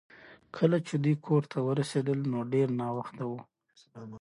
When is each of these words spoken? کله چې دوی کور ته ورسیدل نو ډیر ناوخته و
کله 0.57 0.77
چې 0.87 0.93
دوی 1.03 1.15
کور 1.25 1.43
ته 1.51 1.57
ورسیدل 1.67 2.19
نو 2.31 2.39
ډیر 2.53 2.67
ناوخته 2.79 3.23
و 3.29 3.33